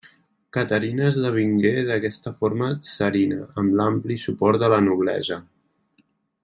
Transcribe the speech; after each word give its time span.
Caterina 0.55 1.03
esdevingué 1.09 1.73
d'aquesta 1.89 2.33
forma 2.39 2.71
tsarina 2.87 3.39
amb 3.63 3.79
l'ampli 3.81 4.21
suport 4.27 4.65
de 4.65 4.75
la 4.77 4.85
noblesa. 4.91 5.43